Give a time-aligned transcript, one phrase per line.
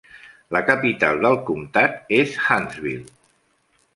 [0.55, 3.15] La capital del comptat és Huntsville.